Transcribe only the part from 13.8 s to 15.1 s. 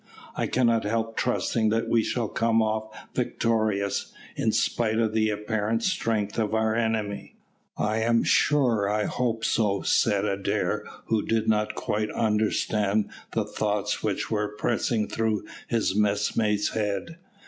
which were pressing